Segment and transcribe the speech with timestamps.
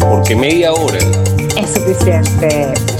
[0.00, 0.98] porque media hora
[1.56, 2.99] es suficiente.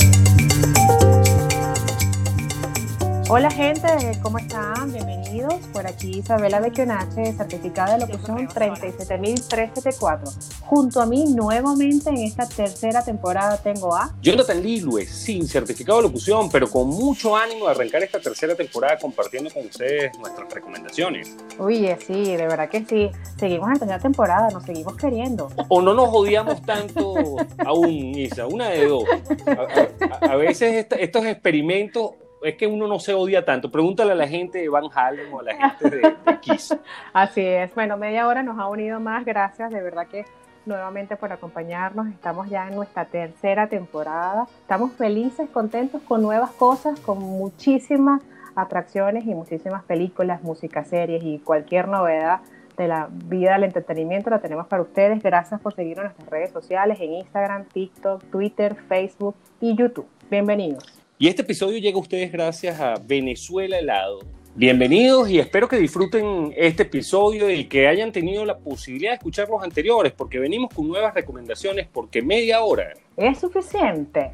[3.32, 3.86] Hola gente,
[4.22, 4.92] ¿cómo están?
[4.92, 5.54] Bienvenidos.
[5.72, 10.32] Por aquí Isabela Becchionache, certificada de locución 37374.
[10.62, 16.08] Junto a mí nuevamente en esta tercera temporada tengo a Jonathan Lilue, sin certificado de
[16.08, 21.36] locución, pero con mucho ánimo de arrancar esta tercera temporada compartiendo con ustedes nuestras recomendaciones.
[21.56, 23.10] Uy, sí, de verdad que sí.
[23.38, 25.52] Seguimos en tercera temporada, nos seguimos queriendo.
[25.68, 27.14] O no nos odiamos tanto
[27.64, 29.04] aún, Isa, una de dos.
[29.46, 32.10] A, a- a veces esta- estos experimentos
[32.42, 33.70] es que uno no se odia tanto.
[33.70, 36.76] Pregúntale a la gente de Van Halen o a la gente de, de Kiss.
[37.12, 37.74] Así es.
[37.74, 39.24] Bueno, media hora nos ha unido más.
[39.24, 40.24] Gracias, de verdad que
[40.66, 42.08] nuevamente por acompañarnos.
[42.08, 44.46] Estamos ya en nuestra tercera temporada.
[44.62, 48.22] Estamos felices, contentos con nuevas cosas, con muchísimas
[48.54, 52.40] atracciones y muchísimas películas, música, series y cualquier novedad
[52.76, 55.22] de la vida del entretenimiento la tenemos para ustedes.
[55.22, 60.06] Gracias por seguirnos en nuestras redes sociales, en Instagram, TikTok, Twitter, Facebook y YouTube.
[60.30, 60.99] Bienvenidos.
[61.22, 64.20] Y este episodio llega a ustedes gracias a Venezuela Helado.
[64.54, 69.46] Bienvenidos y espero que disfruten este episodio y que hayan tenido la posibilidad de escuchar
[69.50, 74.30] los anteriores porque venimos con nuevas recomendaciones porque media hora ¿Es suficiente?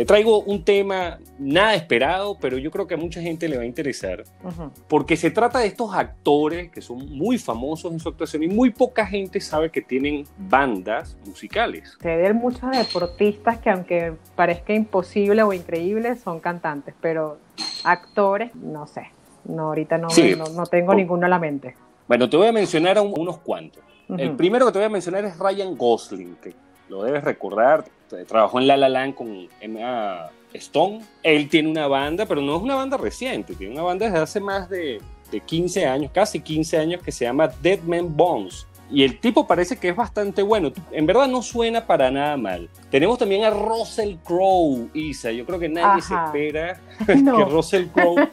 [0.00, 3.64] Te traigo un tema nada esperado, pero yo creo que a mucha gente le va
[3.64, 4.70] a interesar, Ujú.
[4.88, 8.70] porque se trata de estos actores que son muy famosos en su actuación y muy
[8.70, 11.98] poca gente sabe que tienen bandas musicales.
[12.00, 17.36] Se ven muchos deportistas que aunque parezca imposible o increíble, son cantantes, pero
[17.84, 19.02] actores, no sé.
[19.44, 20.34] No, ahorita no, Sí.
[20.34, 20.94] no, no tengo Oh.
[20.94, 21.74] ninguno a la mente.
[22.08, 23.82] Bueno, te voy a mencionar a un- unos cuantos.
[24.08, 24.36] El Ujú.
[24.38, 26.54] primero que te voy a mencionar es Ryan Gosling, que
[26.90, 27.84] lo debes recordar.
[28.26, 31.00] Trabajó en La La Land con Emma Stone.
[31.22, 34.40] Él tiene una banda, pero no es una banda reciente, tiene una banda desde hace
[34.40, 38.66] más de, de 15 años, casi 15 años, que se llama Dead Man Bones.
[38.92, 40.72] Y el tipo parece que es bastante bueno.
[40.90, 42.68] En verdad no suena para nada mal.
[42.90, 45.30] Tenemos también a Russell Crowe, Isa.
[45.30, 46.26] Yo creo que nadie se Ajá.
[46.26, 46.80] espera
[47.22, 47.36] No.
[47.36, 48.16] que Russell Crowe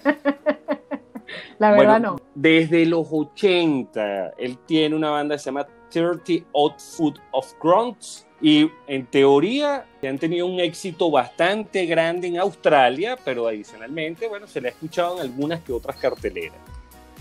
[1.59, 2.16] La verdad bueno, no.
[2.34, 8.27] Desde los 80, él tiene una banda que se llama 30 Odd Foot of Grunts.
[8.42, 14.62] Y en teoría han tenido un éxito bastante grande en Australia, pero adicionalmente, bueno, se
[14.62, 16.58] le ha escuchado en algunas que otras carteleras.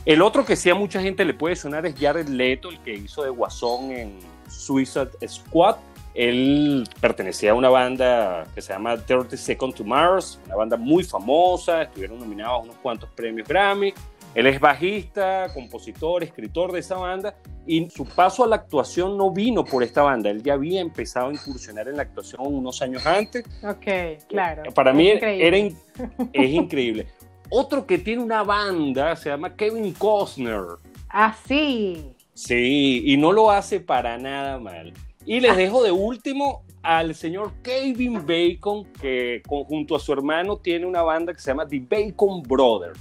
[0.05, 2.95] El otro que sí a mucha gente le puede sonar es Jared Leto, el que
[2.95, 4.19] hizo de Guasón en
[4.49, 5.77] Suicide Squad.
[6.15, 11.03] Él pertenecía a una banda que se llama 30 Second to Mars, una banda muy
[11.03, 13.93] famosa, estuvieron nominados a unos cuantos premios Grammy.
[14.37, 17.35] Él es bajista, compositor, escritor de esa banda
[17.67, 20.29] y su paso a la actuación no vino por esta banda.
[20.29, 23.47] Él ya había empezado a incursionar en la actuación unos años antes.
[23.65, 24.71] Ok, claro.
[24.75, 25.59] Para mí Es era, increíble.
[25.59, 27.07] in- es increíble.
[27.49, 30.61] Otro que tiene una banda se llama Kevin Costner.
[31.09, 32.13] Así.
[32.35, 34.93] Sí, y no lo hace para nada mal.
[35.25, 40.85] Y les dejo de último al señor Kevin Bacon, que junto a su hermano tiene
[40.85, 43.01] una banda que se llama The Bacon Brothers.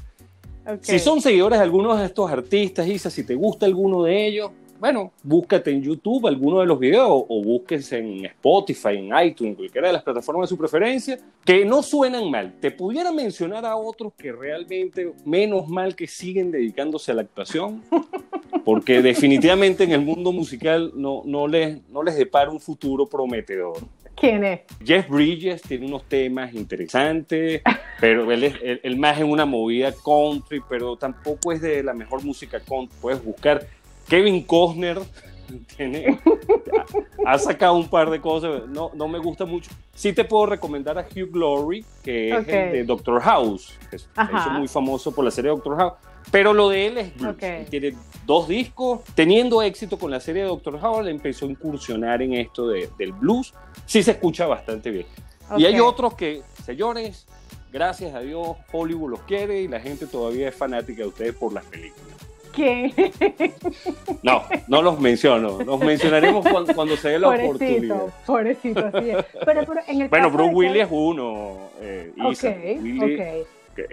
[0.82, 4.52] Si son seguidores de algunos de estos artistas, Isa, si te gusta alguno de ellos,
[4.80, 9.88] bueno, búscate en YouTube alguno de los videos o búsquense en Spotify, en iTunes, cualquiera
[9.88, 12.54] de las plataformas de su preferencia, que no suenan mal.
[12.60, 17.84] Te pudiera mencionar a otros que realmente, menos mal que siguen dedicándose a la actuación,
[18.66, 23.78] porque definitivamente en el mundo musical no, no, les, no les depara un futuro prometedor.
[24.16, 24.62] ¿Quién es?
[24.84, 27.62] Jeff Bridges tiene unos temas interesantes,
[28.00, 31.94] pero él es él, él más en una movida country, pero tampoco es de la
[31.94, 32.98] mejor música country.
[33.02, 33.68] Puedes buscar
[34.08, 35.00] Kevin Costner,
[35.78, 36.20] tiene,
[37.26, 39.72] ha, sacado un par de cosas, no, no me gusta mucho.
[39.94, 44.50] Sí te puedo recomendar a Hugh Glory, que es el de Doctor House, que hizo
[44.52, 45.94] muy famoso por la serie Doctor House.
[46.32, 47.36] Pero lo de él es blues.
[47.42, 47.96] Él tiene
[48.26, 49.02] dos discos.
[49.14, 52.90] Teniendo éxito con la serie de Doctor House, le empezó a incursionar en esto de-
[52.98, 53.54] del blues.
[53.86, 55.06] Sí se escucha bastante bien.
[55.56, 57.28] Y hay otros que, señores,
[57.72, 61.54] gracias a Dios, Hollywood los quiere y la gente todavía es fanática de ustedes por
[61.54, 62.15] las películas.
[62.56, 62.94] ¿Quién?
[64.24, 65.60] No, no los menciono.
[65.64, 67.98] Los mencionaremos cuando, cuando se dé la oportunidad.
[67.98, 69.26] Pobrecito, pobrecito, así es.
[69.46, 71.58] Pero, pero en el Bueno, Bruce Willis es uno.
[71.82, 72.50] eh, Isa.
[72.50, 73.08] Ok, Willis, ok.
[73.08, 73.46] que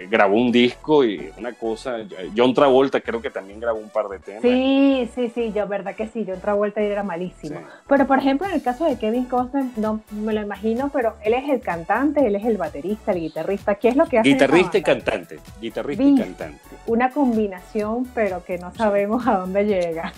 [0.09, 1.97] grabó un disco y una cosa.
[2.35, 4.41] John Travolta creo que también grabó un par de temas.
[4.41, 7.59] Sí, sí, sí, yo, verdad que sí, yo otra vuelta era malísimo.
[7.59, 7.65] Sí.
[7.87, 11.33] Pero por ejemplo, en el caso de Kevin Costner, no me lo imagino, pero él
[11.33, 13.75] es el cantante, él es el baterista, el guitarrista.
[13.75, 14.29] ¿Qué es lo que hace?
[14.29, 15.39] Guitarrista y cantante.
[15.61, 16.75] Guitarrista y cantante.
[16.87, 20.13] Una combinación, pero que no sabemos a dónde llega.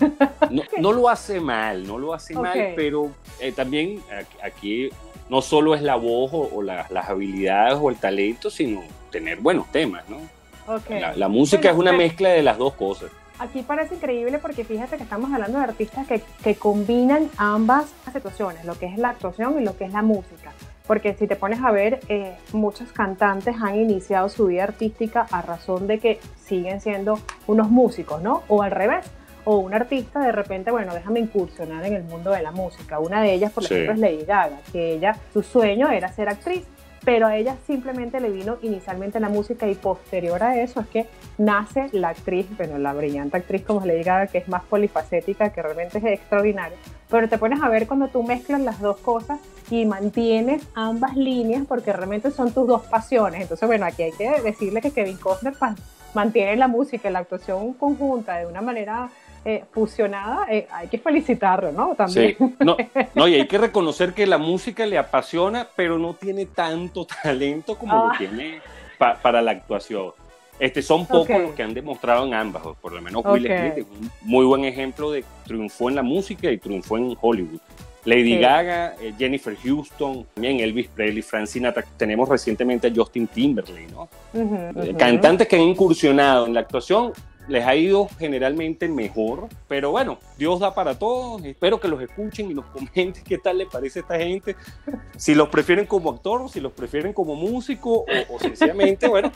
[0.50, 3.10] No, no lo hace mal, no lo hace mal, pero
[3.40, 4.00] eh, también
[4.42, 4.90] aquí
[5.28, 9.38] no solo es la voz o, o la- las habilidades o el talento, sino tener
[9.40, 10.18] buenos temas, ¿no?
[10.88, 13.10] La, la música Bueno, es una pero- mezcla de las dos cosas.
[13.38, 18.64] aquí parece increíble porque fíjate que estamos hablando de artistas que, que combinan ambas situaciones,
[18.64, 20.52] lo que es la actuación y lo que es la música.
[20.86, 25.42] Porque si te pones a ver, eh, muchos cantantes han iniciado su vida artística a
[25.42, 28.42] razón de que siguen siendo unos músicos, ¿no?
[28.48, 29.04] O al revés,
[29.46, 32.98] o un artista de repente, bueno, déjame incursionar en el mundo de la música.
[32.98, 36.64] Una de ellas, por ejemplo, es Lady Gaga, que ella, su sueño era ser actriz
[37.06, 41.06] pero a ella simplemente le vino inicialmente la música y posterior a eso es que
[41.38, 45.50] nace la actriz, bueno, la brillante actriz como se le diga, que es más polifacética,
[45.50, 46.76] que realmente es extraordinaria.
[47.08, 49.38] Pero te pones a ver cuando tú mezclas las dos cosas
[49.70, 53.42] y mantienes ambas líneas porque realmente son tus dos pasiones.
[53.42, 55.54] Entonces, bueno, aquí hay que decirle que Kevin Costner
[56.12, 59.10] mantiene la música y la actuación conjunta de una manera
[59.48, 61.94] eh, fusionada, eh, hay que felicitarlo, ¿no?
[61.94, 62.34] También.
[62.36, 62.54] Sí.
[62.58, 62.76] No,
[63.14, 67.78] no, y hay que reconocer que la música le apasiona, pero no tiene tanto talento
[67.78, 68.14] como lo ah.
[68.18, 68.60] tiene
[68.98, 70.10] para la actuación.
[70.58, 73.84] Este, son pocos los que han demostrado en ambas, por lo menos Will Smith es
[73.84, 77.60] un muy buen ejemplo de triunfó en la música y triunfó en Hollywood.
[78.04, 81.84] Lady Gaga, eh, Jennifer Houston, también Elvis Presley, Frank Sinatra.
[81.96, 84.08] Tenemos recientemente a Justin Timberlake, ¿no?
[84.96, 87.12] Cantantes que han incursionado en la actuación
[87.48, 91.44] les ha ido generalmente mejor, pero bueno, Dios da para todos.
[91.44, 94.56] Espero que los escuchen y nos comenten qué tal les parece a esta gente.
[95.16, 99.30] Si los prefieren como actor, si los prefieren como músico o, sencillamente, bueno,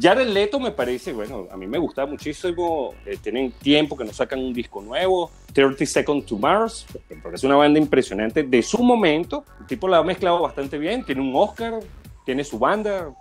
[0.00, 2.94] Jared Leto me parece, bueno, a mí me gusta muchísimo.
[3.04, 6.86] Eh, tienen tiempo que nos sacan un disco nuevo, 30 Seconds to Mars,
[7.22, 9.44] porque es una banda impresionante de su momento.
[9.60, 11.80] El tipo la ha mezclado bastante bien, tiene un Oscar,
[12.24, 13.12] tiene su banda.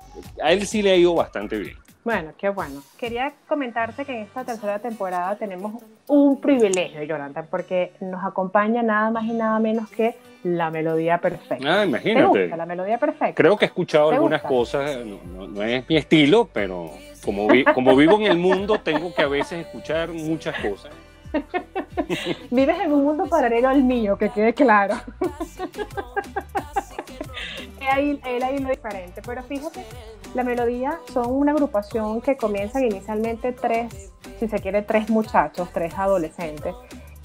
[0.43, 1.75] A él sí le ha ido bastante bien.
[2.03, 2.81] Bueno, qué bueno.
[2.97, 9.11] Quería comentarte que en esta tercera temporada tenemos un privilegio, Jonathan, porque nos acompaña nada
[9.11, 11.81] más y nada menos que la melodía perfecta.
[11.81, 12.47] Ah, imagínate.
[12.47, 13.35] la melodía perfecta?
[13.35, 16.91] Creo que he escuchado algunas cosas, no, es mi estilo, pero
[17.23, 20.91] como, como vivo en el mundo, tengo que a veces escuchar muchas cosas.
[22.49, 24.95] Vives en un mundo paralelo al mío, que quede claro.
[28.25, 29.21] él ahí lo diferente.
[29.25, 29.83] Pero fíjate,
[30.33, 35.93] la melodía son una agrupación que comienzan inicialmente tres, si se quiere, tres muchachos, tres
[35.97, 36.75] adolescentes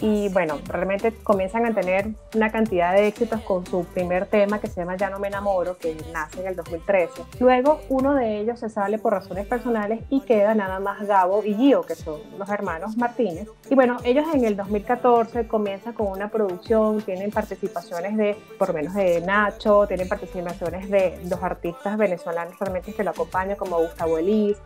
[0.00, 4.66] y bueno, realmente comienzan a tener una cantidad de éxitos con su primer tema que
[4.66, 7.22] se llama Ya no me enamoro, que nace en el 2013.
[7.40, 11.54] Luego uno de ellos se sale por razones personales y queda nada más Gabo y
[11.54, 13.48] Gio, que son los hermanos Martínez.
[13.70, 18.74] Y bueno, ellos en el 2014 comienzan con una producción, tienen participaciones de, por lo
[18.74, 24.18] menos de Nacho, tienen participaciones de dos artistas venezolanos realmente que lo acompañan como Gustavo
[24.18, 24.58] Elis,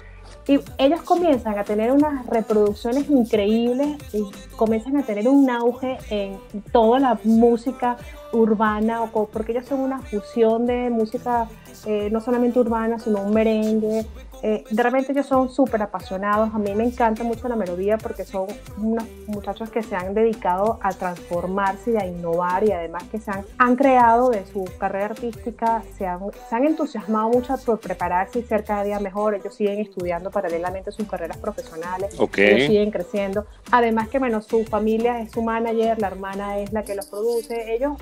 [0.46, 4.24] y ellos comienzan a tener unas reproducciones increíbles y
[4.56, 6.38] comienzan a tener un auge en
[6.72, 7.96] toda la música
[8.32, 11.48] urbana, porque ellos son una fusión de música
[11.86, 14.06] eh, no solamente urbana, sino un merengue,
[14.42, 18.24] eh, de repente ellos son súper apasionados, a mí me encanta mucho la melodía porque
[18.24, 18.46] son
[18.76, 23.30] unos muchachos que se han dedicado a transformarse y a innovar y además que se
[23.30, 28.42] han, creado de su carrera artística, se han, se han, entusiasmado mucho por prepararse y
[28.42, 34.08] ser cada día mejor, ellos siguen estudiando paralelamente sus carreras profesionales, ellos siguen creciendo, además
[34.08, 37.92] que bueno, su familia es su manager, la hermana es la que los produce, ellos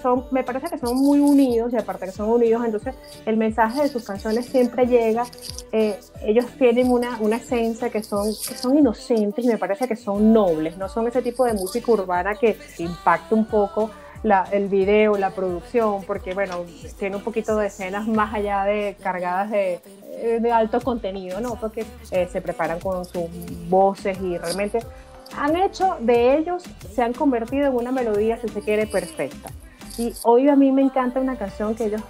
[0.00, 2.94] son, me parece que son muy unidos y aparte que son unidos, entonces
[3.24, 5.24] el mensaje de sus canciones siempre llega.
[5.72, 9.96] Eh, ellos tienen una, una esencia que son, que son inocentes y me parece que
[9.96, 13.90] son nobles, no son ese tipo de música urbana que impacta un poco
[14.22, 16.64] la, el video, la producción, porque bueno,
[16.98, 21.56] tiene un poquito de escenas más allá de cargadas de, eh, de alto contenido, ¿no?
[21.56, 23.28] Porque eh, se preparan con sus
[23.68, 24.80] voces y realmente
[25.36, 29.50] han hecho de ellos, se han convertido en una melodía, si se quiere, perfecta.
[29.98, 32.02] Y hoy a mí me encanta una canción que ellos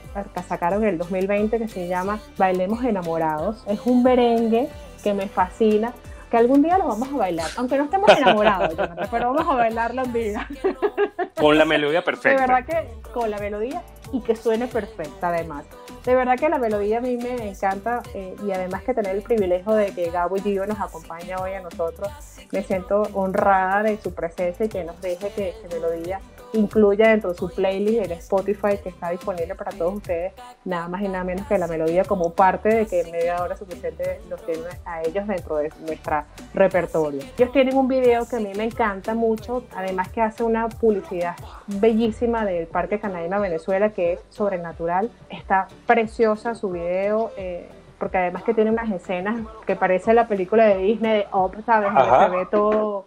[0.48, 3.62] sacaron en el 2020 que se llama Bailemos Enamorados.
[3.68, 4.68] Es un merengue
[5.04, 5.92] que me fascina,
[6.28, 8.74] que algún día lo vamos a bailar, aunque no estemos enamorados,
[9.10, 10.48] pero vamos a bailarlo un día.
[11.36, 12.30] Con la melodía perfecta.
[12.30, 15.64] De verdad que con la melodía y que suene perfecta además.
[16.04, 19.22] De verdad que la melodía a mí me encanta eh, y además que tener el
[19.22, 22.08] privilegio de que Gabo y Gio nos acompaña hoy a nosotros,
[22.52, 26.20] me siento honrada de su presencia y que nos deje que, que melodía
[26.56, 30.32] incluya dentro de su playlist en Spotify que está disponible para todos ustedes,
[30.64, 34.20] nada más y nada menos que la melodía como parte de que media hora suficiente
[34.28, 37.20] los tienen a ellos dentro de nuestro repertorio.
[37.38, 41.36] Ellos tienen un video que a mí me encanta mucho, además que hace una publicidad
[41.66, 45.10] bellísima del Parque Canaima Venezuela que es sobrenatural.
[45.28, 47.30] Está preciosa su video.
[47.36, 51.56] Eh, porque además que tiene unas escenas que parece la película de Disney de Up,
[51.64, 51.92] ¿sabes?
[51.94, 53.05] Donde se ve todo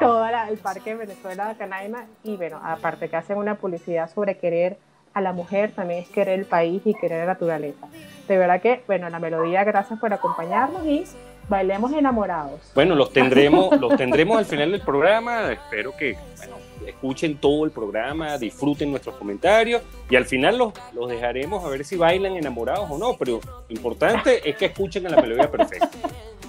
[0.00, 4.76] todo el Parque Venezuela de Canaima y bueno, aparte que hacen una publicidad sobre querer
[5.14, 7.86] a la mujer, también es querer el país y querer la naturaleza.
[8.28, 11.04] De verdad que, bueno, la melodía, gracias por acompañarnos y
[11.48, 12.60] bailemos enamorados.
[12.74, 15.50] Bueno, los tendremos, los tendremos al final del programa.
[15.52, 21.08] Espero que bueno, escuchen todo el programa, disfruten nuestros comentarios y al final los, los
[21.08, 23.16] dejaremos a ver si bailan enamorados o no.
[23.18, 25.90] Pero lo importante es que escuchen a la melodía perfecta.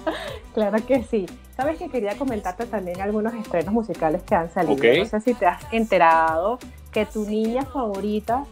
[0.54, 1.26] Claro que sí.
[1.56, 4.82] Sabes que quería comentarte también algunos estrenos musicales que han salido.
[4.82, 6.58] No sé si te has enterado
[6.92, 8.44] que tu niña favorita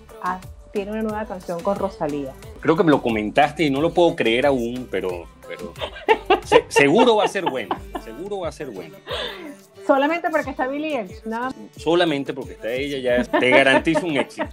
[0.72, 2.32] tiene una nueva canción con Rosalía.
[2.60, 5.72] Creo que me lo comentaste y no lo puedo creer aún, pero, pero
[6.68, 7.74] seguro va a ser bueno.
[8.04, 8.96] Seguro va a ser bueno.
[9.86, 11.48] Solamente porque está Billie Eilish, ¿no?
[11.76, 14.46] Solamente porque está ella, ya te garantizo un éxito.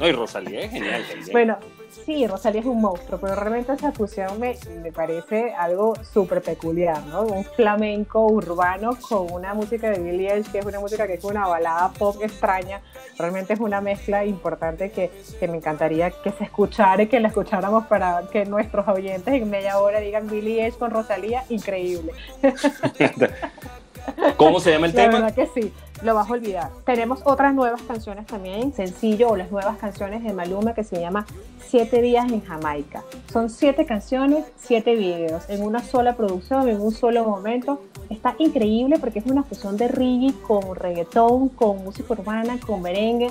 [0.00, 1.32] No, y Rosalía es genial también.
[1.32, 1.58] Bueno,
[2.04, 7.02] sí, Rosalía es un monstruo, pero realmente esa fusión me, me parece algo súper peculiar,
[7.06, 7.22] ¿no?
[7.22, 11.24] Un flamenco urbano con una música de Billie Eilish, que es una música que es
[11.24, 12.80] una balada pop extraña.
[13.18, 17.28] Realmente es una mezcla importante que, que me encantaría que se escuchara y que la
[17.28, 22.12] escucháramos para que nuestros oyentes en media hora digan Billie Eilish con Rosalía, increíble.
[24.36, 25.12] ¿Cómo se llama el tema?
[25.12, 25.72] La verdad que sí,
[26.04, 26.70] lo vas a olvidar.
[26.84, 31.24] Tenemos otras nuevas canciones también, sencillo, o las nuevas canciones de Maluma que se llama
[31.66, 33.02] Siete días en Jamaica.
[33.32, 37.80] Son siete canciones, siete videos, en una sola producción, en un solo momento.
[38.10, 43.30] Está increíble porque es una fusión de reggae con reggaetón, con música urbana, con merengue.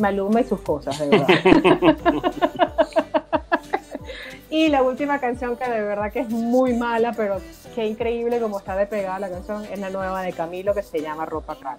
[0.00, 1.28] Maluma y sus cosas, de verdad.
[4.50, 7.40] Y la última canción que de verdad que es muy mala, pero
[7.74, 11.00] qué increíble como está de pegada la canción, es la nueva de Camilo que se
[11.00, 11.78] llama Ropa Cara.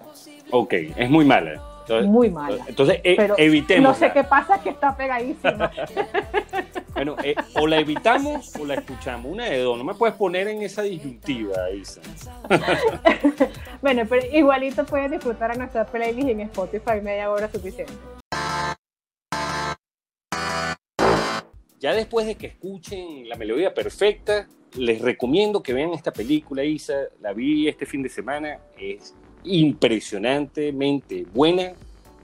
[0.50, 1.60] Ok, es muy mala.
[2.04, 2.64] muy mala.
[2.68, 3.82] Entonces, e evitemos.
[3.82, 5.70] No sé qué pasa, que está pegadísima.
[6.94, 9.76] bueno, eh, o la evitamos o la escuchamos, una de dos.
[9.76, 12.00] No me puedes poner en esa disyuntiva, Isa.
[13.82, 18.19] bueno, pero igualito puedes disfrutar a nuestra playlist en Spotify media hora suficiente.
[21.80, 24.46] Ya después de que escuchen la melodía perfecta,
[24.76, 26.94] les recomiendo que vean esta película, Isa.
[27.22, 28.58] La vi este fin de semana.
[28.78, 31.72] Es impresionantemente buena.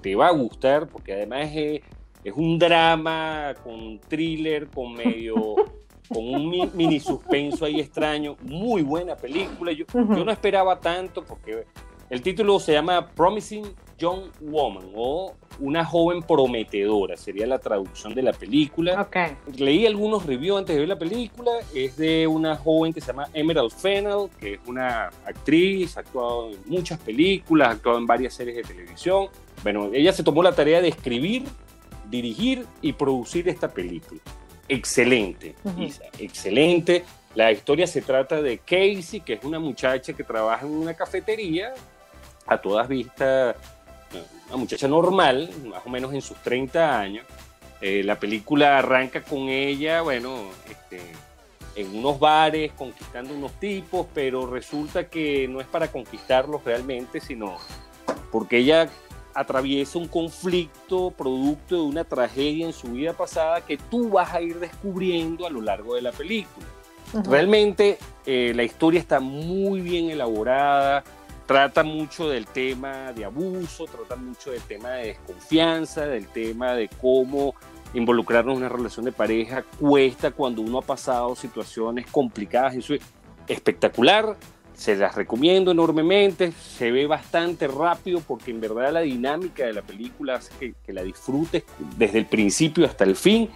[0.03, 1.81] Te va a gustar porque además es,
[2.35, 5.35] un drama con thriller, con medio.
[6.09, 8.37] con un mini suspenso ahí extraño.
[8.43, 9.73] Muy buena película.
[9.73, 11.65] Yo, yo no esperaba tanto porque
[12.11, 13.67] el título se llama Promising
[13.99, 19.09] Young Woman o Una joven prometedora, sería la traducción de la película.
[19.57, 23.29] Leí algunos reviews antes de ver la película, es de una joven que se llama
[23.33, 28.35] Emerald Fennell, que es una actriz, ha actuado en muchas películas, ha actuado en varias
[28.35, 29.29] series de televisión.
[29.63, 31.45] Bueno, ella se tomó la tarea de escribir,
[32.11, 34.21] dirigir y producir esta película.
[34.69, 35.55] Excelente,
[36.19, 37.05] excelente.
[37.35, 41.73] La historia se trata de Casey, que es una muchacha que trabaja en una cafetería,
[42.47, 43.57] a todas vistas
[44.49, 47.27] una muchacha normal, más o menos en sus 30 años.
[47.81, 51.01] Eh, la película arranca con ella, bueno, este,
[51.75, 57.57] en unos bares conquistando unos tipos, pero resulta que no es para conquistarlos realmente, sino
[58.31, 58.89] porque ella
[59.35, 64.41] atraviesa un conflicto producto de una tragedia en su vida pasada que tú vas a
[64.41, 66.67] ir descubriendo a lo largo de la película.
[67.25, 71.05] Realmente eh, la historia está muy bien elaborada,
[71.47, 76.91] trata mucho del tema de abuso, trata mucho del tema de desconfianza, del tema de
[77.01, 77.55] cómo
[77.95, 82.75] involucrarnos en una relación de pareja cuesta cuando uno ha pasado situaciones complicadas.
[82.75, 83.01] Eso es
[83.47, 84.37] espectacular,
[84.75, 89.83] se las recomiendo enormemente, se ve bastante rápido porque en verdad la dinámica de la
[89.83, 91.63] película hace que, que la disfrutes
[91.97, 93.49] desde el principio hasta el fin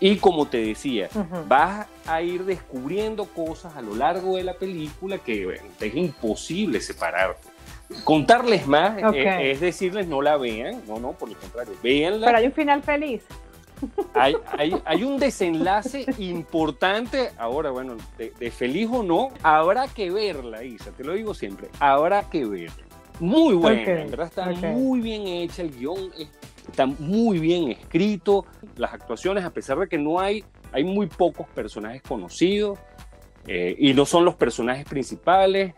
[0.00, 1.08] y como te decía,
[1.46, 7.48] vas a ir descubriendo cosas a lo largo de la película que es imposible separarte.
[8.04, 12.26] Contarles más eh, es, decirles no la vean, no, no, por el contrario, véanla.
[12.26, 13.22] Pero hay un final feliz.
[14.14, 14.36] Hay,
[14.84, 21.02] hay, un desenlace importante, ahora bueno, de, feliz o no, habrá que verla, Isa, te
[21.02, 22.84] lo digo siempre, habrá que verla.
[23.20, 26.28] Muy buena, en verdad está muy bien hecha, el guion es
[26.68, 28.44] está muy bien escrito,
[28.76, 32.78] las actuaciones, a pesar de que no hay, hay muy pocos personajes conocidos
[33.46, 35.74] eh, y no son los personajes principales,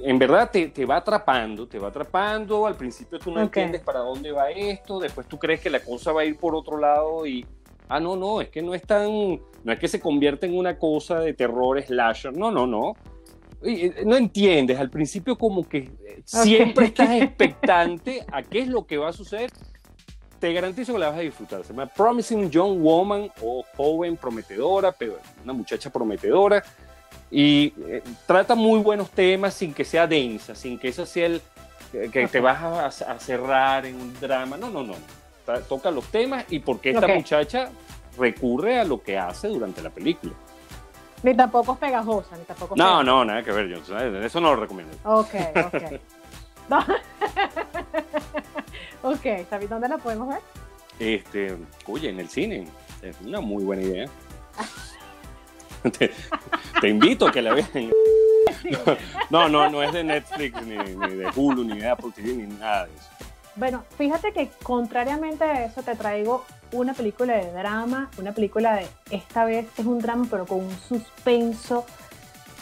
[0.00, 4.00] en verdad te, te, va atrapando, te va atrapando, al principio tú no entiendes para
[4.00, 7.26] dónde va esto, después tú crees que la cosa va a ir por otro lado
[7.26, 7.46] y,
[7.88, 10.78] ah, no, no, es que no es tan, no es que se convierte en una
[10.78, 12.94] cosa de terror slasher, no, no, no.
[14.04, 15.90] No entiendes, al principio como que
[16.24, 19.50] siempre estás expectante a qué es lo que va a suceder
[20.44, 21.64] te garantizo que la vas a disfrutar.
[21.64, 26.62] Se llama Promising Young Woman o joven prometedora, pero una muchacha prometedora.
[27.30, 31.40] Y eh, trata muy buenos temas sin que sea densa, sin que eso sea el
[32.12, 34.58] que te vas a, cerrar en un drama.
[34.58, 34.92] No, no, no.
[35.66, 37.70] Toca los temas y porque esta muchacha
[38.18, 40.34] recurre a lo que hace durante la película.
[41.22, 43.04] Ni tampoco es pegajosa, ni tampoco es No, pegajosa.
[43.04, 44.94] no, nada que ver, yo eso no lo recomiendo.
[45.04, 46.00] Ok, ok.
[49.04, 50.40] Ok, ¿sabes dónde la podemos ver?
[50.98, 51.54] Este,
[51.86, 52.66] oye, en el cine,
[53.02, 54.08] es una muy buena idea.
[55.98, 56.10] te,
[56.80, 57.90] te invito a que la vean.
[59.28, 62.46] No, no, no es de Netflix, ni, ni de Hulu, ni de Apple TV, ni
[62.54, 63.08] nada de eso.
[63.56, 68.86] Bueno, fíjate que contrariamente a eso te traigo una película de drama, una película de,
[69.10, 71.84] esta vez es un drama pero con un suspenso.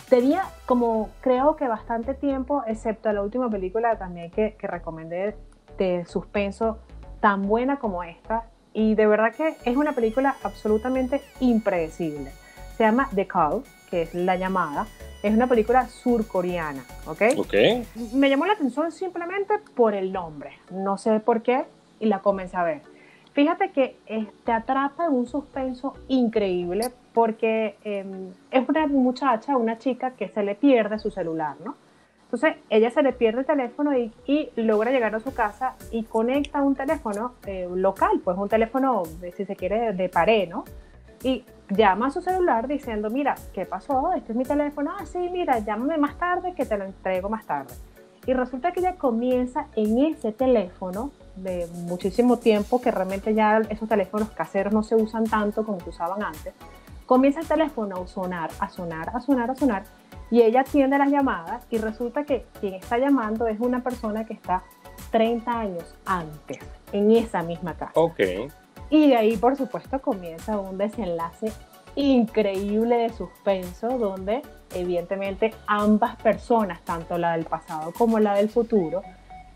[0.09, 5.37] Tenía como creo que bastante tiempo, excepto la última película también que, que recomendé
[5.79, 6.79] de suspenso,
[7.21, 8.45] tan buena como esta.
[8.75, 12.33] Y de verdad que es una película absolutamente impredecible.
[12.77, 14.87] Se llama The Call, que es La Llamada.
[15.23, 17.23] Es una película surcoreana, ¿ok?
[17.37, 17.55] Ok.
[18.13, 20.59] me llamó la atención simplemente por el nombre.
[20.71, 21.65] No sé por qué
[22.01, 22.83] y la comencé a ver.
[23.33, 28.05] Fíjate que eh, te atrapa en un suspenso increíble porque eh,
[28.51, 31.77] es una muchacha, una chica que se le pierde su celular, ¿no?
[32.33, 36.05] Entonces ella se le pierde el teléfono y, y logra llegar a su casa y
[36.05, 40.65] conecta un teléfono eh, local, pues un teléfono, eh, si se quiere, de, pared, ¿no?
[41.23, 44.15] Y llama a su celular diciendo, mira, ¿qué pasó?
[44.15, 44.93] Este es mi teléfono.
[44.99, 47.75] Ah, sí, mira, llámame más tarde que te lo entrego más tarde.
[48.25, 53.91] Y resulta que ella comienza en ese teléfono de muchísimo tiempo, que realmente ya esos
[53.91, 56.55] teléfonos caseros no se usan tanto como se usaban antes.
[57.05, 59.83] Comienza el teléfono a sonar, a sonar, a sonar, a sonar.
[60.33, 64.33] Y ella atiende las llamadas y resulta que quien está llamando es una persona que
[64.33, 64.63] está
[65.11, 66.59] 30 años antes,
[66.91, 67.93] en esa misma casa.
[67.97, 68.19] Ok.
[68.89, 71.53] Y de ahí, por supuesto, comienza un desenlace
[71.97, 74.41] increíble de suspenso, donde
[74.75, 79.03] evidentemente ambas personas, tanto la del pasado como la del futuro,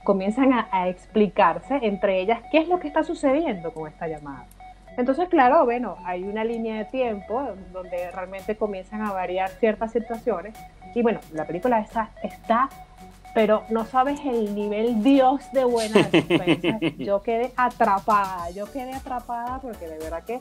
[0.05, 4.47] comienzan a, a explicarse entre ellas qué es lo que está sucediendo con esta llamada.
[4.97, 10.55] Entonces, claro, bueno, hay una línea de tiempo donde realmente comienzan a variar ciertas situaciones.
[10.95, 12.69] Y bueno, la película está, está
[13.37, 16.95] pero no sabes el nivel Dios de buena de.
[16.97, 20.39] Yo quedé atrapada, yo quedé atrapada porque de verdad que...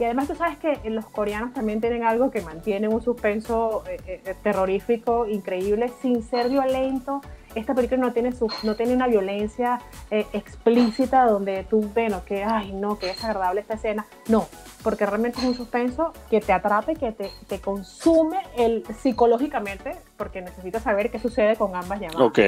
[0.00, 3.98] Y además tú sabes que los coreanos también tienen algo que mantiene un suspenso eh,
[4.06, 7.20] eh, terrorífico increíble sin ser violento.
[7.54, 9.80] Esta película no tiene, su, no tiene una violencia
[10.10, 14.06] eh, explícita donde tú, bueno, que, ay, no, qué desagradable esta escena.
[14.28, 14.46] No,
[14.82, 20.40] porque realmente es un suspenso que te atrape, que te, te consume el, psicológicamente, porque
[20.40, 22.20] necesitas saber qué sucede con ambas llamadas.
[22.20, 22.38] Ok.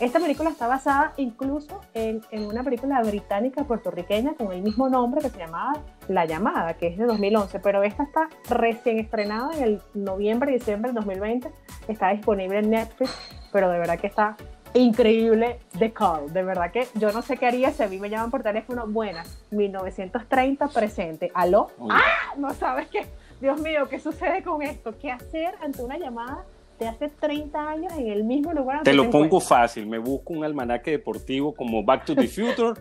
[0.00, 5.20] Esta película está basada incluso en, en, una película británica puertorriqueña con el mismo nombre
[5.20, 5.72] que se llamaba
[6.08, 10.54] La Llamada, que es de 2011, pero esta está recién estrenada en el noviembre y
[10.54, 11.50] diciembre del 2020,
[11.88, 13.10] está disponible en Netflix,
[13.52, 14.36] pero de verdad que está
[14.74, 18.10] increíble The Call, de verdad que yo no sé qué haría si a mí me
[18.10, 23.06] llaman por teléfono, buenas, 1930 presente, aló, ah, no sabes qué,
[23.40, 24.94] Dios mío, ¿qué sucede con esto?
[25.00, 26.44] ¿Qué hacer ante una llamada
[26.78, 28.82] de hace 30 años en el mismo lugar?
[28.82, 29.48] Te lo pongo encuentras?
[29.48, 32.78] fácil, me busco un almanaque deportivo como Back to the Future,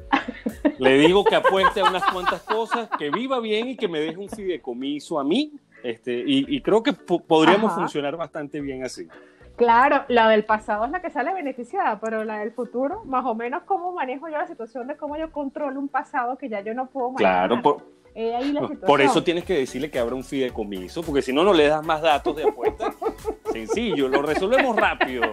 [0.78, 4.18] le digo que apueste a unas cuantas cosas, que viva bien y que me deje
[4.18, 5.54] un fideicomiso a mí,
[5.84, 7.82] este, y, y creo que po- podríamos Ajá.
[7.82, 9.08] funcionar bastante bien así.
[9.58, 13.34] Claro, la del pasado es la que sale beneficiada, pero la del futuro, más o
[13.34, 16.76] menos cómo manejo yo la situación de cómo yo controlo un pasado que ya yo
[16.76, 17.48] no puedo manejar.
[17.48, 17.84] Claro, por,
[18.16, 21.54] ahí la por eso tienes que decirle que abra un fideicomiso, porque si no, no
[21.54, 22.94] le das más datos de apuesta.
[23.52, 25.24] Sencillo, lo resolvemos rápido.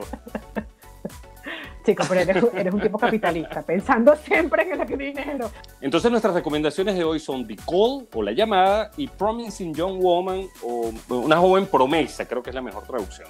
[1.85, 5.51] Chico, pero eres, eres un tipo capitalista, pensando siempre en el dinero.
[5.83, 10.47] Entonces nuestras recomendaciones de hoy son The Call o La Llamada y Promising Young Woman
[10.63, 13.29] o Una joven promesa, creo que es la mejor traducción.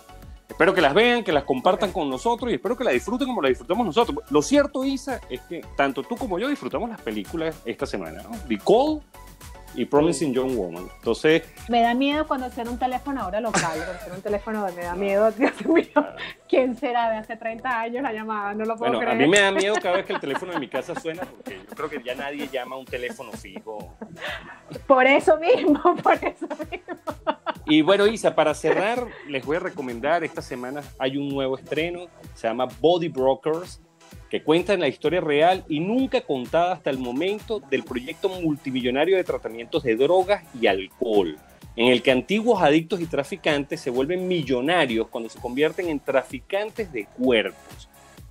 [0.49, 3.41] Espero que las vean, que las compartan con nosotros y espero que la disfruten como
[3.43, 4.19] la disfrutamos nosotros.
[4.31, 8.31] Lo cierto, Isa, es que tanto tú como yo disfrutamos las películas esta semana, ¿no?
[8.47, 9.01] The Call
[9.75, 10.87] y Promising Young Woman.
[10.99, 14.83] Entonces, Me da miedo cuando sea un teléfono ahora local, cuando sea un teléfono me
[14.85, 16.07] da miedo, Dios mío,
[16.49, 18.55] ¿quién será de hace 30 años la llamada?
[18.55, 19.17] No lo puedo bueno, a creer.
[19.17, 21.75] mí me da miedo cada vez que el teléfono de mi casa suena porque yo
[21.75, 23.97] creo que ya nadie llama a un teléfono fijo.
[24.87, 27.34] Por eso mismo, por eso mismo.
[27.67, 32.09] Y bueno, Isa, para cerrar, les voy a recomendar, esta semana hay un nuevo estreno,
[32.35, 33.81] se llama Body Brokers,
[34.29, 39.17] que cuenta en la historia real y nunca contada hasta el momento del proyecto multimillonario
[39.17, 41.39] de tratamientos de drogas y alcohol,
[41.75, 46.93] en el que antiguos adictos y traficantes se vuelven millonarios cuando se convierten en traficantes
[46.93, 47.89] de cuerpos.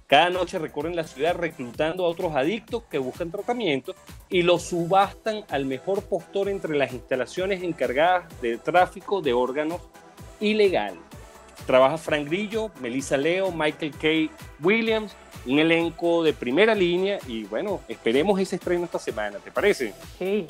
[0.08, 3.96] Cada noche recorren la ciudad reclutando a otros adictos que buscan tratamiento
[4.30, 9.82] y los subastan al mejor postor entre las instalaciones encargadas de tráfico de órganos
[10.40, 10.96] ilegal.
[11.66, 14.08] Trabaja Frank Grillo, Melissa Leo, Michael K.
[14.62, 19.94] Williams, un elenco de primera línea y bueno, esperemos ese estreno esta semana, ¿te parece?
[20.20, 20.48] Sí.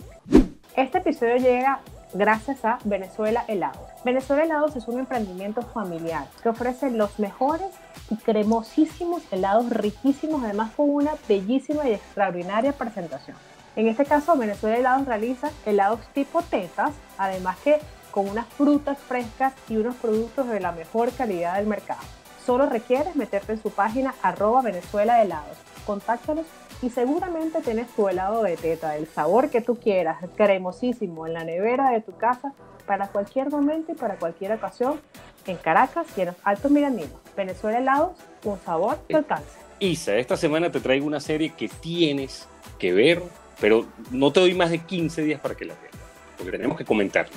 [0.75, 1.81] Este episodio llega
[2.13, 3.89] gracias a Venezuela Helados.
[4.03, 7.67] Venezuela Helados es un emprendimiento familiar que ofrece los mejores
[8.17, 13.37] cremosísimos helados riquísimos, además con una bellísima y extraordinaria presentación.
[13.75, 17.79] En este caso, Venezuela Helados realiza helados tipo tetas, además que
[18.11, 22.01] con unas frutas frescas y unos productos de la mejor calidad del mercado.
[22.45, 25.57] Solo requieres meterte en su página arroba Venezuela Helados.
[25.85, 26.45] Contáctalos
[26.83, 31.43] y seguramente tienes tu helado de teta, del sabor que tú quieras, cremosísimo, en la
[31.43, 32.53] nevera de tu casa,
[32.85, 34.99] para cualquier momento y para cualquier ocasión,
[35.45, 37.13] en Caracas y en los Altos Mirandinos.
[37.35, 38.11] Venezuela Helados,
[38.43, 39.59] un sabor que alcance.
[39.79, 42.47] Isa, esta semana te traigo una serie que tienes
[42.79, 43.21] que ver,
[43.59, 45.93] pero no te doy más de 15 días para que la veas,
[46.37, 47.35] porque tenemos que comentarla.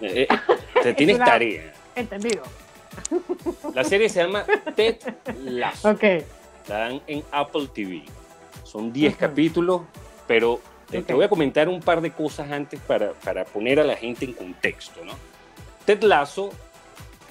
[0.00, 0.38] Eh, eh,
[0.82, 1.72] te tienes tarea.
[1.94, 2.42] Entendido.
[3.74, 4.96] La serie se llama Ted
[5.42, 5.90] Lasso.
[5.90, 6.02] Ok.
[6.68, 8.04] La dan en Apple TV.
[8.64, 9.82] Son 10 capítulos,
[10.26, 13.96] pero te, voy a comentar un par de cosas antes para, para poner a la
[13.96, 15.04] gente en contexto.
[15.04, 15.12] ¿no?
[15.84, 16.50] Ted Lasso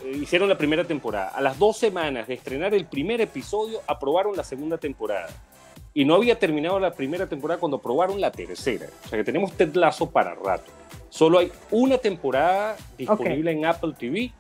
[0.04, 1.30] eh, hicieron la primera temporada.
[1.30, 5.30] A las dos semanas de estrenar el primer episodio, aprobaron la segunda temporada.
[5.94, 8.88] Y no había terminado la primera temporada cuando aprobaron la tercera.
[9.06, 10.72] O sea que tenemos Ted Lasso para rato.
[11.10, 14.32] Solo hay una temporada disponible en Apple TV.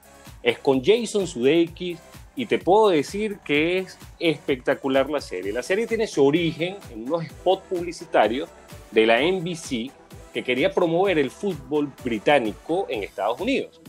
[0.43, 1.97] Es con Jason Sudeikis,
[2.36, 5.54] y te puedo decir que es espectacular la serie.
[5.54, 8.49] La serie tiene su origen en unos spots publicitarios
[8.95, 9.91] de la NBC
[10.34, 13.81] que quería promover el fútbol británico en Estados Unidos.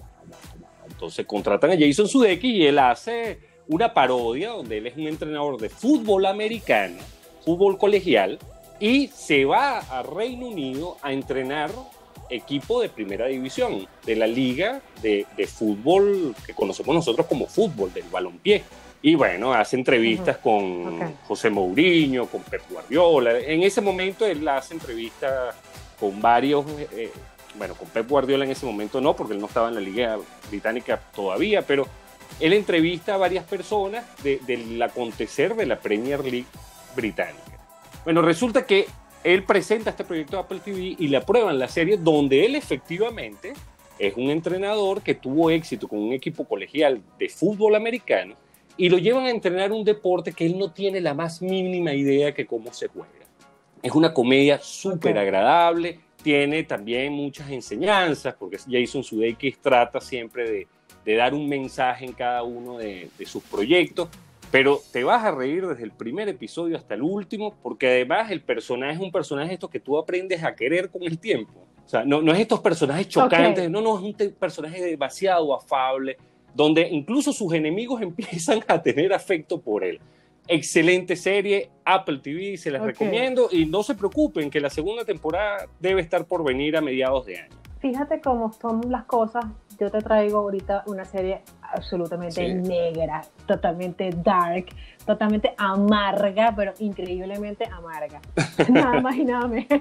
[0.88, 3.38] Entonces contratan a Jason Sudeikis y él hace
[3.68, 6.96] una parodia donde él es un entrenador de fútbol americano,
[7.44, 8.38] fútbol colegial,
[8.80, 11.70] y se va a Reino Unido a entrenar
[12.28, 18.04] equipo de primera división, de la liga de, fútbol que conocemos nosotros como fútbol, del
[18.10, 18.64] balompié.
[19.06, 23.38] Y bueno, hace entrevistas con José Mourinho, con Pep Guardiola.
[23.38, 25.54] En ese momento él hace entrevistas
[26.00, 27.12] con varios, eh,
[27.56, 30.18] bueno, con Pep Guardiola en ese momento no, porque él no estaba en la liga
[30.50, 31.86] británica todavía, pero
[32.40, 36.48] él entrevista a varias personas del acontecer de la Premier League
[36.96, 37.60] británica.
[38.02, 38.86] Bueno, resulta que
[39.22, 43.52] él presenta este proyecto de Apple TV y le aprueban la serie donde él efectivamente
[44.00, 48.34] es un entrenador que tuvo éxito con un equipo colegial de fútbol americano
[48.76, 52.34] y lo llevan a entrenar un deporte que él no tiene la más mínima idea
[52.34, 53.10] que cómo se juega.
[53.82, 60.68] Es una comedia súper agradable, tiene también muchas enseñanzas, porque Jason Sudeikis trata siempre de,
[61.04, 64.08] de dar un mensaje en cada uno de, de sus proyectos.
[64.50, 68.42] Pero te vas a reír desde el primer episodio hasta el último, porque además el
[68.42, 71.66] personaje es un personaje esto que tú aprendes a querer con el tiempo.
[71.84, 76.16] O sea, no, no es estos personajes chocantes, no, no, es un personaje demasiado afable,
[76.56, 80.00] donde incluso sus enemigos empiezan a tener afecto por él.
[80.48, 85.66] Excelente serie, Apple TV, se las recomiendo y no se preocupen que la segunda temporada
[85.80, 87.56] debe estar por venir a mediados de año.
[87.80, 89.44] Fíjate cómo son las cosas
[89.78, 94.66] yo te traigo ahorita una serie absolutamente negra, totalmente dark,
[95.04, 98.20] totalmente amarga, pero increíblemente amarga.
[98.68, 99.78] nada más y nada menos.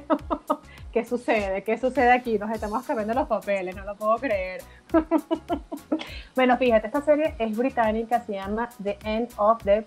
[0.95, 1.61] ¿Qué sucede?
[1.61, 2.39] ¿Qué sucede aquí?
[2.39, 4.61] Nos estamos cambiando los papeles, no lo puedo creer.
[6.35, 9.85] bueno, fíjate, esta serie es británica, se llama The End of the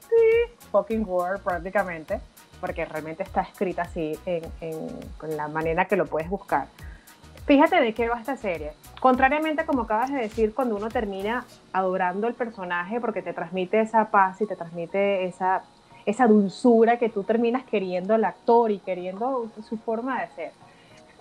[0.71, 2.21] Fucking World prácticamente,
[2.61, 6.67] porque realmente está escrita así en, en, con la manera que lo puedes buscar.
[7.47, 8.73] Fíjate de qué va esta serie.
[9.01, 14.11] Contrariamente, como acabas de decir, cuando uno termina adorando el personaje porque te transmite esa
[14.11, 15.63] paz y te transmite esa,
[16.05, 20.68] esa dulzura que tú terminas queriendo el actor y queriendo su forma de ser.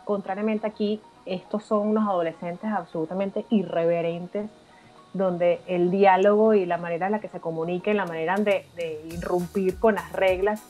[0.08, 4.50] Contrariamente aquí, estos son unos adolescentes absolutamente irreverentes,
[5.12, 9.02] donde el diálogo y la manera en la que se comuniquen, la manera de, de
[9.12, 10.63] irrumpir con las reglas,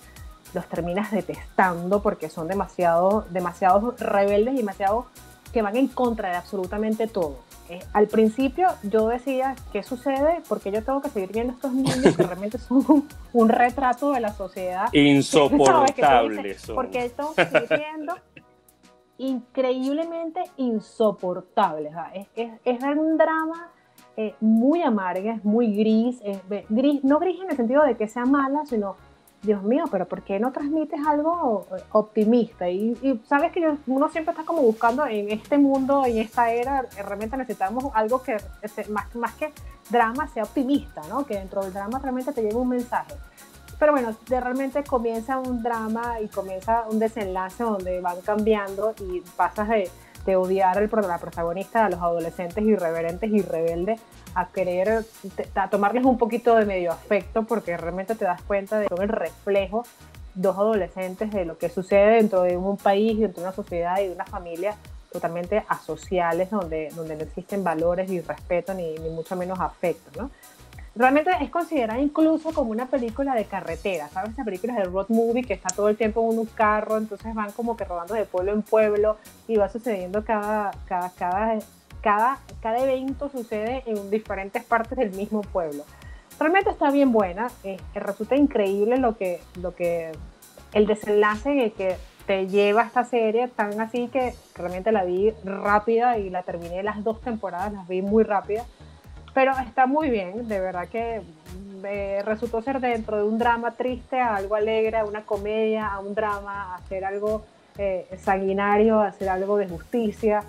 [0.56, 5.06] los terminas detestando porque son demasiado, demasiado rebeldes y demasiado
[5.54, 7.38] que van en contra de absolutamente todo.
[7.70, 10.42] Eh, al principio yo decía, ¿qué sucede?
[10.48, 14.34] Porque yo tengo que seguir viendo estos niños que realmente son un, retrato de la
[14.34, 14.88] sociedad.
[14.94, 16.66] Insoportables.
[16.74, 18.16] Porque tengo que seguir viendo
[19.18, 21.94] increíblemente insoportables.
[22.14, 23.72] Es, es, es, un drama
[24.16, 28.08] eh, muy amargo, es muy gris, es, gris, no gris en el sentido de que
[28.08, 28.96] sea mala, sino
[29.44, 32.70] Dios mío, pero ¿por qué no transmites algo optimista?
[32.70, 37.38] Y, sabes que uno siempre está como buscando en este mundo, en esta era, realmente
[37.38, 38.38] necesitamos algo que
[38.90, 39.54] más, más que
[39.90, 41.26] drama sea optimista, ¿no?
[41.26, 43.14] Que dentro del drama realmente te lleve un mensaje.
[43.80, 49.22] Pero bueno, de realmente comienza un drama y comienza un desenlace donde van cambiando y
[49.36, 49.90] pasas de,
[50.26, 54.00] de odiar al la protagonista, a los adolescentes irreverentes y rebeldes,
[54.34, 55.06] a querer,
[55.56, 59.10] a tomarles un poquito de medio afecto porque realmente te das cuenta de todo el
[59.10, 59.84] reflejo
[60.34, 64.08] dos adolescentes de lo que sucede dentro de un país, dentro de una sociedad y
[64.08, 64.76] de una familia
[65.12, 70.30] totalmente asociales, donde, donde no existen valores ni respeto, ni, ni mucho menos afecto, ¿no?
[70.98, 74.32] Realmente es considerada incluso como una película de carretera, ¿sabes?
[74.32, 77.52] Esa película de road movie que está todo el tiempo en un carro, entonces van
[77.52, 81.60] como que rodando de pueblo en pueblo y va sucediendo cada, cada, cada,
[82.02, 85.84] cada, cada evento sucede en diferentes partes del mismo pueblo.
[86.40, 90.14] Realmente está bien buena, eh, resulta increíble lo que, lo que
[90.74, 95.32] el desenlace en el que te lleva esta serie, tan así que realmente la vi
[95.44, 98.66] rápida y la terminé las dos temporadas, las vi muy rápida
[99.38, 101.22] pero está muy bien, de verdad que
[101.80, 106.00] me resultó ser dentro de un drama triste a algo alegre, a una comedia, a
[106.00, 107.46] un drama, a hacer algo
[107.78, 110.44] eh, sanguinario, a hacer algo de justicia.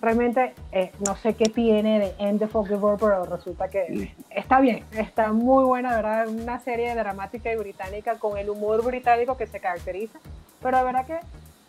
[0.00, 4.60] Realmente eh, no sé qué tiene de End the Fucking World, pero resulta que está
[4.60, 6.26] bien, está muy buena, ¿verdad?
[6.28, 10.18] Una serie dramática y británica con el humor británico que se caracteriza,
[10.62, 11.18] pero de verdad que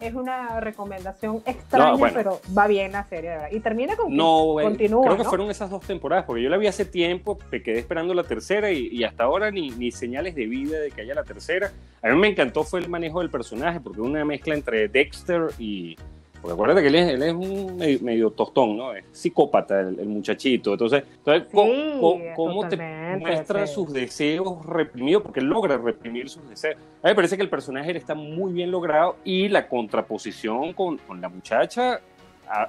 [0.03, 3.47] es una recomendación extraña, pero va bien la serie, ¿verdad?
[3.51, 5.05] Y termina con no, continúa.
[5.05, 8.13] Creo que fueron esas dos temporadas, porque yo la vi hace tiempo, me quedé esperando
[8.13, 11.71] la tercera y, hasta ahora ni, ni, señales de vida de que haya la tercera.
[12.01, 15.95] A mí me encantó fue el manejo del personaje, porque una mezcla entre Dexter y,
[16.43, 18.93] porque acuérdate que él es, un medio, tostón, ¿no?
[18.93, 20.73] Es psicópata el, muchachito.
[20.73, 22.75] Entonces, entonces ¿cómo, te
[23.17, 25.23] muestra sus deseos reprimidos?
[25.23, 26.75] Porque él logra reprimir sus deseos.
[26.75, 30.97] A mí me parece que el personaje está muy bien logrado y la contraposición con,
[30.97, 32.01] con la muchacha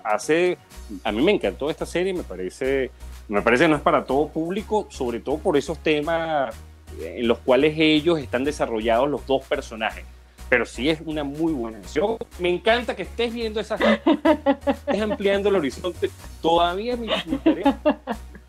[0.04, 0.56] hace...
[1.02, 2.92] A mí me encantó esta serie, me parece,
[3.26, 6.54] me parece que no es para todo público, sobre todo por esos temas
[7.02, 10.04] en los cuales ellos están desarrollados los dos personajes
[10.48, 12.16] pero sí es una muy buena opción.
[12.38, 16.10] Me encanta que estés viendo esas, estés ampliando el horizonte.
[16.40, 17.78] Todavía mi, tarea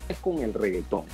[0.08, 1.04] es con el reggaetón.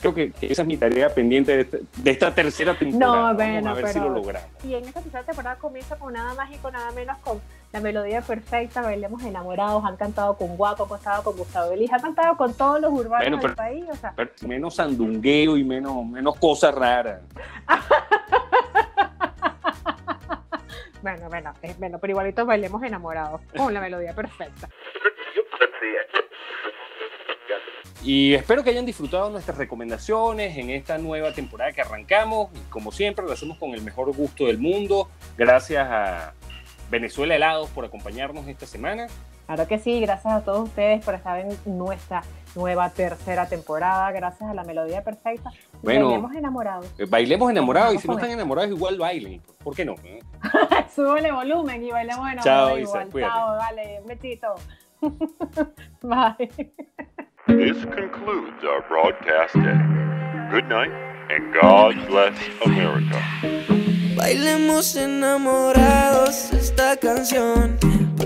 [0.00, 3.32] Creo que, esa es mi tarea pendiente de, este, esta tercera temporada.
[3.32, 4.48] No, bueno, a ver si lo logramos.
[4.64, 7.40] Y en esta tercera temporada comienza con nada más y con nada menos con
[7.72, 12.00] la melodía perfecta, bailemos enamorados, han cantado con Guaco, han cantado con Gustavo Elis, han
[12.00, 13.84] cantado con todos los urbanos del país.
[13.90, 14.14] O sea.
[14.46, 17.20] menos sandungueo y menos, menos cosas raras.
[21.02, 24.68] Bueno, bueno, es, bueno, pero igualito bailemos enamorados con la melodía perfecta.
[28.02, 32.50] Y espero que hayan disfrutado nuestras recomendaciones en esta nueva temporada que arrancamos.
[32.70, 35.10] Como siempre, lo hacemos con el mejor gusto del mundo.
[35.36, 36.32] Gracias a
[36.90, 39.08] Venezuela Helados por acompañarnos esta semana.
[39.48, 42.22] Claro que sí, gracias a todos ustedes por estar en nuestra
[42.54, 45.50] nueva tercera temporada, gracias a la melodía perfecta.
[45.82, 46.94] Bueno, bailemos enamorados.
[46.98, 49.94] Eh, bailemos enamorados y si no están enamorados igual bailen, ¿por qué no?
[50.94, 53.10] Súbele volumen y bailemos enamorados Chao, igual.
[53.10, 54.54] Chao, dale, un besito.
[56.02, 56.50] Bye.
[57.46, 59.80] This concludes our broadcast day.
[60.50, 60.92] Good night
[61.30, 63.18] and God bless America.
[64.14, 67.78] Bailemos enamorados esta canción,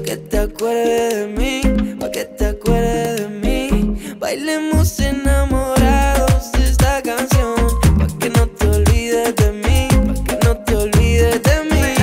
[0.02, 1.60] pa' que te acuerdes de mí,
[2.00, 4.14] pa' que te acuerdes de mí.
[4.18, 7.56] Bailemos enamorados esta canción,
[7.98, 11.94] pa' que no te olvides de mí, pa' que no te olvides de mí.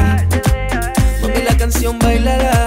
[1.22, 2.59] Mami, la canción bailala,